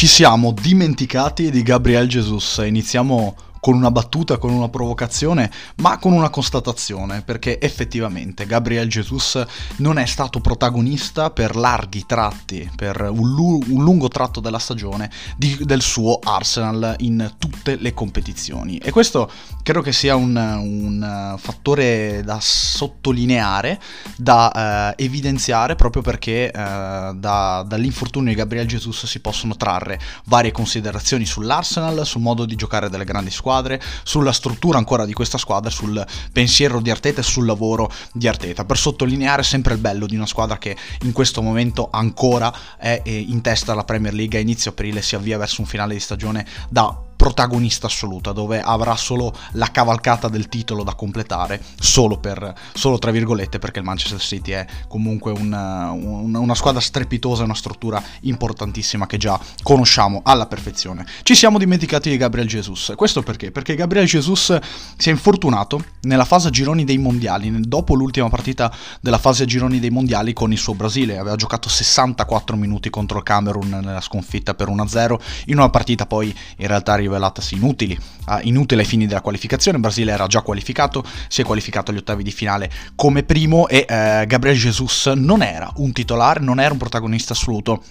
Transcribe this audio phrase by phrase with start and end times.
[0.00, 2.62] Ci siamo dimenticati di Gabriel Jesus.
[2.64, 9.42] Iniziamo con una battuta, con una provocazione, ma con una constatazione, perché effettivamente Gabriel Jesus
[9.76, 15.10] non è stato protagonista per larghi tratti, per un, lu- un lungo tratto della stagione
[15.36, 18.78] di- del suo Arsenal in tutte le competizioni.
[18.78, 19.30] E questo
[19.62, 23.78] credo che sia un, un fattore da sottolineare,
[24.16, 30.50] da eh, evidenziare, proprio perché eh, da, dall'infortunio di Gabriel Jesus si possono trarre varie
[30.50, 35.36] considerazioni sull'Arsenal, sul modo di giocare delle grandi squadre, squadre, sulla struttura ancora di questa
[35.36, 40.06] squadra, sul pensiero di Arteta e sul lavoro di Arteta, per sottolineare sempre il bello
[40.06, 44.42] di una squadra che in questo momento ancora è in testa alla Premier League, a
[44.42, 49.34] inizio aprile si avvia verso un finale di stagione da protagonista assoluta, dove avrà solo
[49.52, 54.52] la cavalcata del titolo da completare, solo per, solo tra virgolette, perché il Manchester City
[54.52, 61.04] è comunque una, una, una squadra strepitosa, una struttura importantissima che già conosciamo alla perfezione.
[61.22, 63.50] Ci siamo dimenticati di Gabriel Jesus, questo perché?
[63.50, 64.58] Perché Gabriel Jesus
[64.96, 69.46] si è infortunato nella fase a gironi dei mondiali, dopo l'ultima partita della fase a
[69.46, 74.00] gironi dei mondiali con il suo Brasile, aveva giocato 64 minuti contro il Camerun nella
[74.00, 75.18] sconfitta per 1-0,
[75.48, 77.98] in una partita poi in realtà rivelatasi inutili,
[78.42, 79.76] inutile ai fini della qualificazione.
[79.76, 83.80] Il Brasile era già qualificato, si è qualificato agli ottavi di finale come primo e
[83.88, 87.82] uh, Gabriel Jesus non era un titolare, non era un protagonista assoluto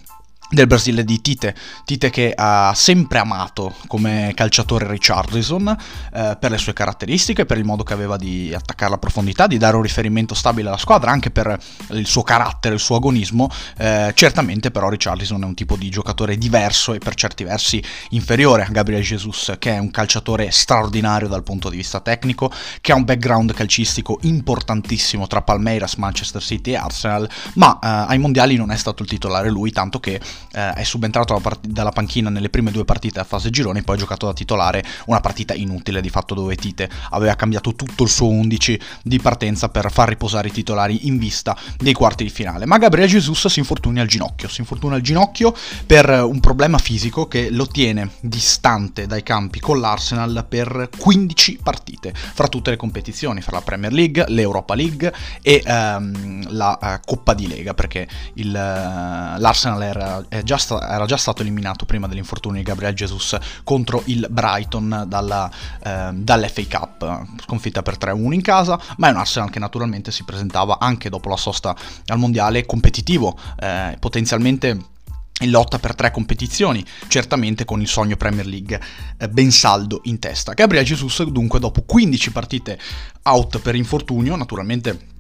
[0.50, 1.56] del Brasile di Tite,
[1.86, 5.78] Tite che ha sempre amato come calciatore Richardson
[6.14, 9.58] eh, per le sue caratteristiche, per il modo che aveva di attaccare la profondità, di
[9.58, 11.58] dare un riferimento stabile alla squadra, anche per
[11.92, 13.50] il suo carattere, il suo agonismo.
[13.78, 18.64] Eh, certamente però Richardson è un tipo di giocatore diverso e per certi versi inferiore
[18.64, 22.96] a Gabriel Jesus, che è un calciatore straordinario dal punto di vista tecnico, che ha
[22.96, 28.72] un background calcistico importantissimo tra Palmeiras, Manchester City e Arsenal, ma eh, ai mondiali non
[28.72, 30.20] è stato il titolare lui, tanto che
[30.54, 34.00] eh, è subentrato part- dalla panchina nelle prime due partite a fase gironi, poi ha
[34.00, 38.28] giocato da titolare una partita inutile di fatto dove Tite aveva cambiato tutto il suo
[38.28, 42.66] 11 di partenza per far riposare i titolari in vista dei quarti di finale.
[42.66, 45.54] Ma Gabriele Jesus si infortuna al ginocchio, si infortuna al ginocchio
[45.86, 52.14] per un problema fisico che lo tiene distante dai campi con l'Arsenal per 15 partite,
[52.14, 57.34] fra tutte le competizioni, fra la Premier League, l'Europa League e ehm, la uh, Coppa
[57.34, 62.60] di Lega, perché il, uh, l'Arsenal era già sta- era già stato eliminato prima dell'infortunio
[62.60, 65.52] di Gabriel Jesus contro il Brighton dalla,
[65.84, 70.24] eh, dall'FA Cup, sconfitta per 3-1 in casa, ma è un Arsenal che naturalmente si
[70.24, 71.76] presentava anche dopo la sosta
[72.08, 74.98] al mondiale competitivo, eh, potenzialmente
[75.42, 78.80] in lotta per tre competizioni, certamente con il sogno Premier League
[79.18, 80.54] eh, ben saldo in testa.
[80.54, 82.80] Gabriel Jesus dunque dopo 15 partite
[83.24, 85.18] out per infortunio, naturalmente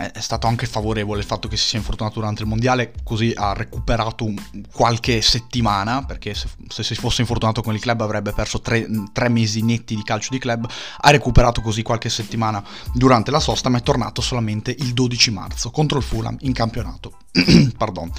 [0.00, 3.52] è stato anche favorevole il fatto che si sia infortunato durante il mondiale, così ha
[3.52, 4.32] recuperato
[4.72, 9.28] qualche settimana, perché se, se, si fosse infortunato con il club avrebbe perso tre, tre,
[9.28, 10.68] mesi netti di calcio di club,
[11.00, 12.62] ha recuperato così qualche settimana
[12.94, 17.18] durante la sosta, ma è tornato solamente il 12 marzo contro il Fulham in campionato.
[17.76, 18.10] Pardon.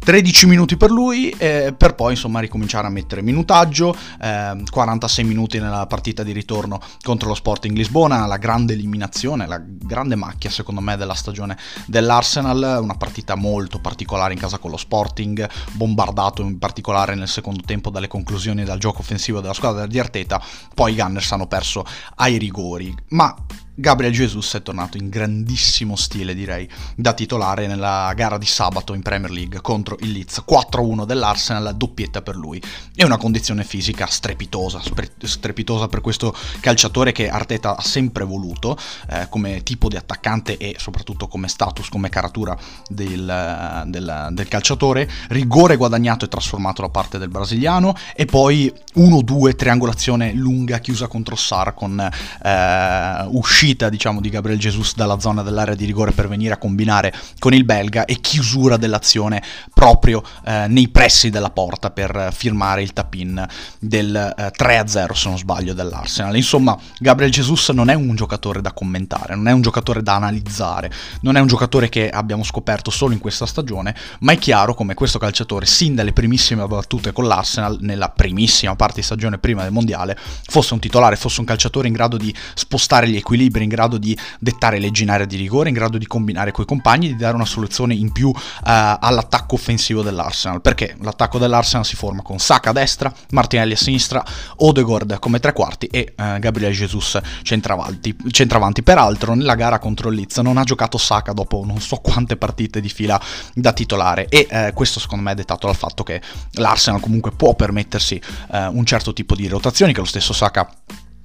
[0.00, 5.58] 13 minuti per lui, eh, per poi insomma ricominciare a mettere minutaggio, eh, 46 minuti
[5.60, 10.80] nella partita di ritorno contro lo Sporting Lisbona, la grande eliminazione, la grande macchia secondo
[10.80, 16.58] me della stagione dell'Arsenal, una partita molto particolare in casa con lo Sporting, bombardato in
[16.58, 20.42] particolare nel secondo tempo dalle conclusioni dal gioco offensivo della squadra di Arteta,
[20.74, 21.84] poi i Gunners hanno perso
[22.16, 23.34] ai rigori, ma
[23.80, 29.00] Gabriel Jesus è tornato in grandissimo stile, direi, da titolare nella gara di sabato in
[29.00, 32.60] Premier League contro il Leeds 4-1 dell'Arsenal, doppietta per lui.
[32.94, 34.82] È una condizione fisica strepitosa,
[35.22, 38.76] strepitosa per questo calciatore che Arteta ha sempre voluto
[39.08, 42.54] eh, come tipo di attaccante e soprattutto come status, come caratura
[42.86, 45.08] del, del, del calciatore.
[45.28, 51.34] Rigore guadagnato e trasformato da parte del brasiliano e poi 1-2 triangolazione lunga chiusa contro
[51.34, 56.26] Sar con eh, uscita uscita diciamo, di Gabriel Jesus dalla zona dell'area di rigore per
[56.26, 59.42] venire a combinare con il belga e chiusura dell'azione
[59.72, 63.46] proprio eh, nei pressi della porta per firmare il tap-in
[63.78, 66.34] del eh, 3-0 se non sbaglio dell'Arsenal.
[66.34, 70.90] Insomma, Gabriel Jesus non è un giocatore da commentare, non è un giocatore da analizzare,
[71.20, 74.94] non è un giocatore che abbiamo scoperto solo in questa stagione, ma è chiaro come
[74.94, 79.72] questo calciatore sin dalle primissime battute con l'Arsenal nella primissima parte di stagione prima del
[79.72, 80.18] mondiale
[80.48, 83.98] fosse un titolare, fosse un calciatore in grado di spostare gli equilibri liberi, in grado
[83.98, 87.34] di dettare leggi in area di rigore, in grado di combinare coi compagni, di dare
[87.34, 92.70] una soluzione in più uh, all'attacco offensivo dell'Arsenal, perché l'attacco dell'Arsenal si forma con Saka
[92.70, 94.24] a destra, Martinelli a sinistra,
[94.56, 98.16] Odegaard come tre quarti e uh, Gabriele Jesus centravanti.
[98.30, 98.82] centravanti.
[98.82, 102.88] Peraltro nella gara contro Leeds non ha giocato Saka dopo non so quante partite di
[102.88, 103.20] fila
[103.54, 106.20] da titolare e uh, questo secondo me è dettato dal fatto che
[106.52, 108.20] l'Arsenal comunque può permettersi
[108.50, 110.68] un certo tipo di rotazioni che lo stesso Saka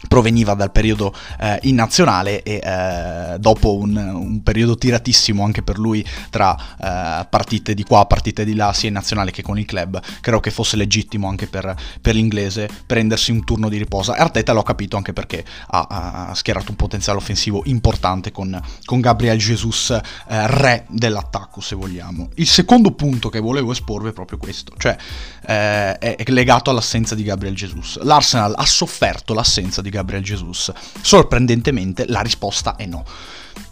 [0.08, 5.78] proveniva dal periodo eh, in nazionale e eh, dopo un, un, periodo tiratissimo anche per
[5.78, 9.66] lui tra eh, partite di qua, partite di là, sia in nazionale che con il
[9.66, 14.12] club, credo che fosse legittimo anche per, per l'inglese prendersi un turno di riposo.
[14.12, 19.38] Arteta l'ho capito anche perché ha, ha schierato un potenziale offensivo importante con, con Gabriel
[19.38, 22.30] Jesus, eh, re dell'attacco se vogliamo.
[22.36, 24.96] Il secondo punto che volevo esporvi è proprio questo, cioè
[25.48, 28.00] eh, è legato all'assenza di Gabriel Jesus.
[28.02, 30.72] L'Arsenal ha sofferto l'assenza di Gabriel Jesus?
[31.02, 33.06] Sorprendentemente la risposta è no.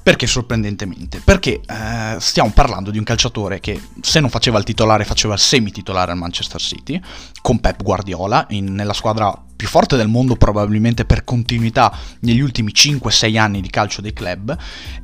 [0.02, 1.22] Perché sorprendentemente?
[1.24, 5.40] Perché eh, stiamo parlando di un calciatore che se non faceva il titolare faceva il
[5.40, 7.02] semi-titolare al Manchester City,
[7.44, 12.72] con Pep Guardiola, in, nella squadra più forte del mondo probabilmente per continuità negli ultimi
[12.74, 14.58] 5-6 anni di calcio dei club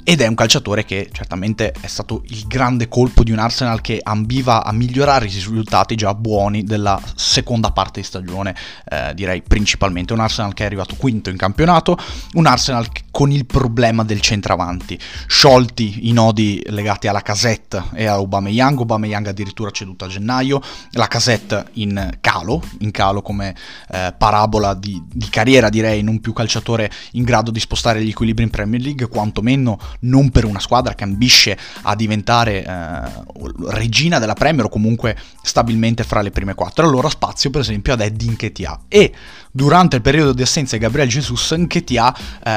[0.04, 4.00] ed è un calciatore che certamente è stato il grande colpo di un Arsenal che
[4.02, 8.56] ambiva a migliorare i risultati già buoni della seconda parte di stagione,
[8.90, 10.14] eh, direi principalmente.
[10.14, 11.98] Un Arsenal che è arrivato quinto in campionato,
[12.34, 18.14] un Arsenal con il problema del centravanti, sciolti i nodi legati alla casette e a
[18.14, 20.62] Aubameyang, Aubameyang addirittura ceduto a gennaio,
[20.92, 23.56] la casette in calo, in calo come
[23.90, 28.44] eh, parabola di, di, carriera direi, non più calciatore in grado di spostare gli equilibri
[28.44, 33.02] in Premier League, quantomeno non per una squadra che ambisce a diventare eh,
[33.70, 36.86] regina della Premier o comunque stabilmente fra le prime quattro.
[36.86, 39.12] Allora spazio per esempio ad Eddie Nketiah e
[39.52, 42.50] durante il periodo di assenza di Gabriel Jesus Nketiah eh,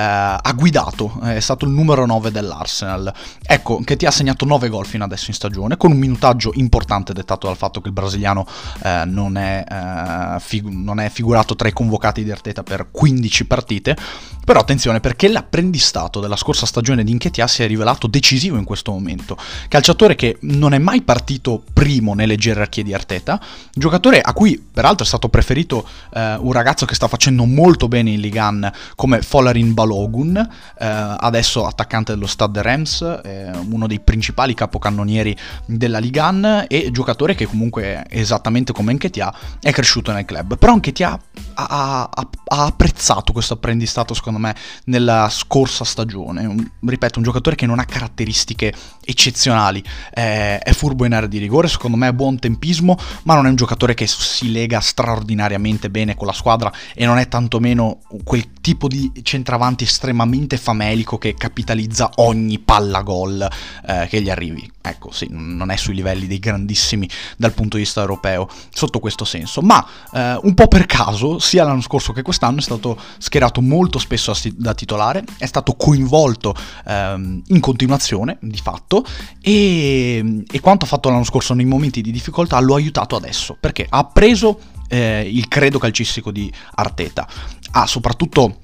[0.42, 3.12] ha guidato, è stato il numero 9 dell'Arsenal.
[3.42, 7.46] Ecco, Nketiah ha segnato 9 gol fino adesso in stagione, con un minutaggio importante dettato
[7.46, 8.46] dal fatto che il brasiliano
[8.82, 13.46] eh, non, è, eh, fig- non, è, figurato tra i convocati di Arteta per 15
[13.46, 13.96] partite,
[14.44, 18.92] però attenzione perché l'apprendistato della scorsa stagione di Nketiah si è rivelato decisivo in questo
[18.92, 19.36] momento.
[19.68, 23.40] Calciatore che non è mai partito primo nelle gerarchie di Arteta,
[23.72, 28.10] giocatore a cui peraltro è stato preferito eh, un ragazzo che sta facendo molto bene
[28.10, 34.54] in Ligan come Folarin Balogun, eh, adesso attaccante dello Stade Reims, eh, uno dei principali
[34.54, 35.36] capocannonieri
[35.66, 40.56] della Ligan e giocatore che comunque esattamente come Enketia è cresciuto nel club.
[40.58, 41.18] Però Enketia
[41.54, 47.56] ha, ha, ha apprezzato questo apprendistato secondo me nella scorsa stagione, un, ripeto un giocatore
[47.56, 48.72] che non ha caratteristiche
[49.04, 49.82] eccezionali,
[50.12, 53.48] eh, è furbo in area di rigore, secondo me ha buon tempismo, ma non è
[53.48, 58.52] un giocatore che si lega straordinariamente bene con la squadra e non è tantomeno quel
[58.60, 63.48] tipo di centravanti estremamente famelico che capitalizza ogni palla gol
[63.86, 64.70] eh, che gli arrivi.
[64.84, 69.24] Ecco, sì, non è sui livelli dei grandissimi dal punto di vista europeo, sotto questo
[69.24, 73.60] senso, ma eh, un po' per caso, sia l'anno scorso che quest'anno, è stato schierato
[73.60, 74.21] molto spesso
[74.54, 76.54] da titolare, è stato coinvolto
[76.86, 79.04] ehm, in continuazione, di fatto,
[79.40, 83.56] e, e quanto ha fatto l'anno scorso nei momenti di difficoltà lo ha aiutato adesso,
[83.58, 84.58] perché ha preso
[84.88, 87.26] eh, il credo calcistico di Arteta.
[87.72, 88.58] Ha soprattutto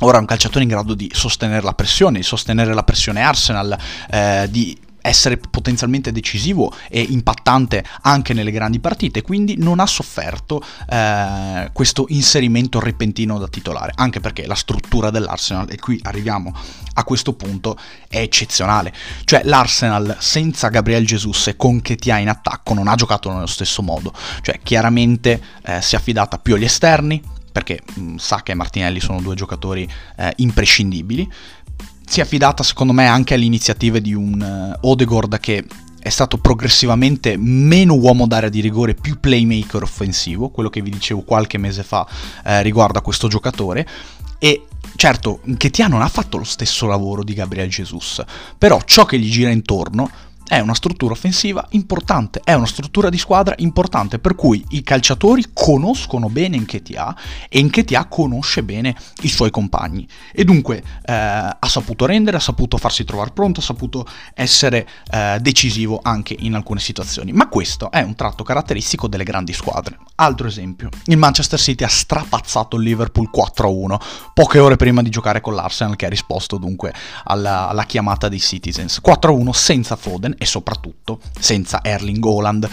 [0.00, 3.76] ora un calciatore in grado di sostenere la pressione, di sostenere la pressione Arsenal,
[4.10, 10.62] eh, di essere potenzialmente decisivo e impattante anche nelle grandi partite, quindi non ha sofferto
[10.88, 16.54] eh, questo inserimento repentino da titolare, anche perché la struttura dell'Arsenal, e qui arriviamo
[16.94, 17.78] a questo punto,
[18.08, 18.92] è eccezionale.
[19.24, 23.82] Cioè l'Arsenal senza Gabriel Jesus e con Ketia in attacco non ha giocato nello stesso
[23.82, 24.12] modo,
[24.42, 27.80] cioè chiaramente eh, si è affidata più agli esterni, perché
[28.16, 31.28] Saka e Martinelli sono due giocatori eh, imprescindibili,
[32.08, 35.64] si è affidata secondo me anche alle iniziative di un uh, Odegaard che
[36.00, 41.20] è stato progressivamente meno uomo d'area di rigore, più playmaker offensivo, quello che vi dicevo
[41.20, 42.06] qualche mese fa
[42.44, 43.86] eh, riguardo a questo giocatore.
[44.38, 48.22] E certo, Ketia non ha fatto lo stesso lavoro di Gabriel Jesus,
[48.56, 50.08] però ciò che gli gira intorno
[50.48, 55.44] è una struttura offensiva importante, è una struttura di squadra importante, per cui i calciatori
[55.52, 57.14] conoscono bene Nketiah
[57.50, 60.08] e Nketiah conosce bene i suoi compagni.
[60.32, 65.38] E dunque eh, ha saputo rendere, ha saputo farsi trovare pronto, ha saputo essere eh,
[65.40, 69.98] decisivo anche in alcune situazioni, ma questo è un tratto caratteristico delle grandi squadre.
[70.14, 73.96] Altro esempio, il Manchester City ha strapazzato il Liverpool 4-1
[74.32, 78.40] poche ore prima di giocare con l'Arsenal che ha risposto dunque alla, alla chiamata dei
[78.40, 82.70] Citizens, 4-1 senza Foden e soprattutto senza Erling Haaland.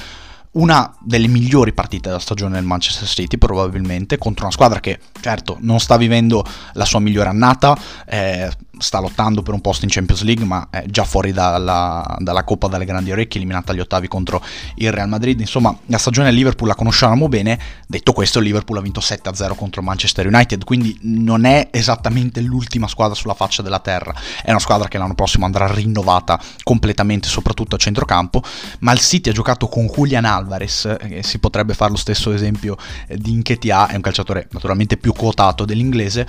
[0.51, 5.57] Una delle migliori partite della stagione del Manchester City, probabilmente, contro una squadra che, certo,
[5.60, 10.24] non sta vivendo la sua migliore annata, eh, sta lottando per un posto in Champions
[10.24, 14.41] League, ma è già fuori dalla, dalla Coppa dalle grandi orecchie, eliminata agli ottavi contro
[14.75, 15.39] il Real Madrid.
[15.39, 17.60] Insomma, la stagione del Liverpool la conosciamo bene.
[17.88, 22.88] Detto questo, il Liverpool ha vinto 7-0 contro Manchester United, quindi non è esattamente l'ultima
[22.88, 24.13] squadra sulla faccia della terra.
[24.44, 28.41] È una squadra che l'anno prossimo andrà rinnovata completamente, soprattutto a centrocampo.
[28.79, 32.77] Ma il City ha giocato con Julian Alvarez, eh, si potrebbe fare lo stesso esempio
[33.08, 36.27] eh, di Inchetia, è un calciatore naturalmente più quotato dell'inglese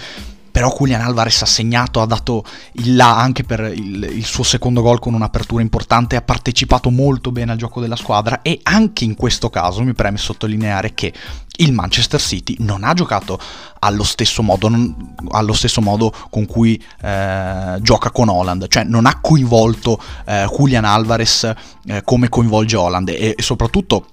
[0.56, 4.80] però Julian Alvarez ha segnato, ha dato il là anche per il, il, suo secondo
[4.80, 9.16] gol con un'apertura importante, ha partecipato molto bene al gioco della squadra e anche in
[9.16, 11.12] questo caso mi preme sottolineare che
[11.58, 13.38] il Manchester City non ha giocato
[13.80, 19.04] allo stesso modo, non, allo stesso modo con cui eh, gioca con Holland, cioè non
[19.04, 21.52] ha coinvolto eh, Julian Alvarez
[21.84, 24.06] eh, come coinvolge Holland e, e soprattutto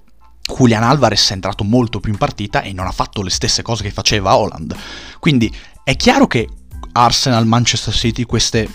[0.46, 3.82] Julian Alvarez è entrato molto più in partita e non ha fatto le stesse cose
[3.82, 4.76] che faceva Holland.
[5.18, 5.50] Quindi
[5.84, 6.48] è chiaro che
[6.92, 8.68] Arsenal, Manchester City, queste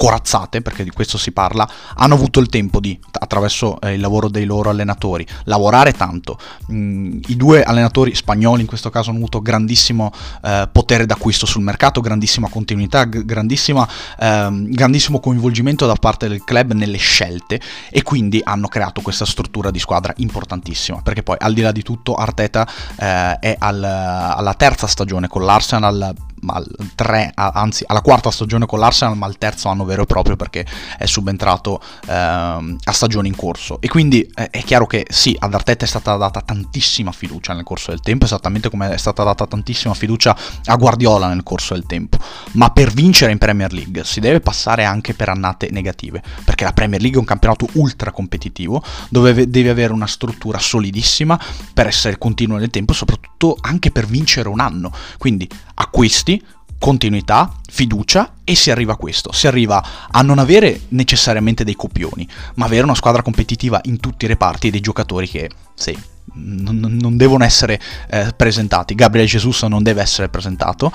[0.00, 4.30] corazzate, perché di questo si parla, hanno avuto il tempo di, attraverso eh, il lavoro
[4.30, 6.38] dei loro allenatori, lavorare tanto.
[6.72, 10.10] Mm, I due allenatori spagnoli in questo caso hanno avuto grandissimo
[10.42, 13.86] eh, potere d'acquisto sul mercato, grandissima continuità, grandissima,
[14.18, 19.70] ehm, grandissimo coinvolgimento da parte del club nelle scelte e quindi hanno creato questa struttura
[19.70, 24.54] di squadra importantissima, perché poi al di là di tutto Arteta eh, è al, alla
[24.54, 26.14] terza stagione con l'Arsenal
[26.46, 30.36] al tre, anzi alla quarta stagione con l'Arsenal, ma al terzo anno vero e proprio
[30.36, 30.66] perché
[30.98, 33.80] è subentrato ehm, a stagione in corso.
[33.80, 37.64] E quindi eh, è chiaro che sì, ad Arteta è stata data tantissima fiducia nel
[37.64, 41.86] corso del tempo, esattamente come è stata data tantissima fiducia a Guardiola nel corso del
[41.86, 42.18] tempo.
[42.52, 46.72] Ma per vincere in Premier League si deve passare anche per annate negative, perché la
[46.72, 51.38] Premier League è un campionato ultra competitivo dove devi avere una struttura solidissima
[51.72, 54.92] per essere continuo nel tempo soprattutto anche per vincere un anno.
[55.18, 55.48] Quindi
[55.80, 56.42] acquisti,
[56.78, 62.26] continuità, fiducia e si arriva a questo, si arriva a non avere necessariamente dei copioni,
[62.54, 65.96] ma avere una squadra competitiva in tutti i reparti e dei giocatori che, sì,
[66.34, 68.94] non, non devono essere eh, presentati.
[68.94, 70.92] Gabriel Jesus non deve essere presentato,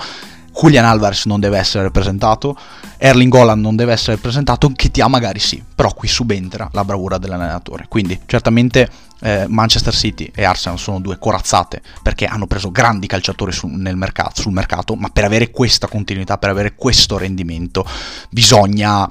[0.58, 2.56] Julian Alvarez non deve essere presentato,
[2.96, 7.84] Erling Holland non deve essere presentato, Chitia magari sì, però qui subentra la bravura dell'allenatore.
[7.88, 8.88] Quindi certamente
[9.20, 14.40] eh, Manchester City e Arsenal sono due corazzate perché hanno preso grandi calciatori su, mercato,
[14.40, 17.84] sul mercato, ma per avere questa continuità, per avere questo rendimento
[18.30, 19.06] bisogna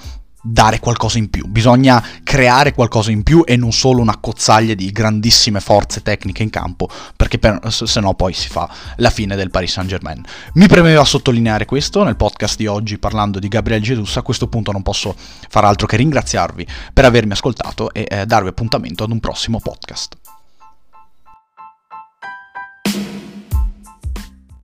[0.48, 4.92] dare qualcosa in più, bisogna creare qualcosa in più e non solo una cozzaglia di
[4.92, 9.50] grandissime forze tecniche in campo, perché per, se no poi si fa la fine del
[9.50, 10.24] Paris Saint Germain.
[10.54, 14.72] Mi premeva sottolineare questo nel podcast di oggi parlando di Gabriel Jesus, a questo punto
[14.72, 15.16] non posso
[15.50, 20.16] far altro che ringraziarvi per avermi ascoltato e eh, darvi appuntamento ad un prossimo podcast.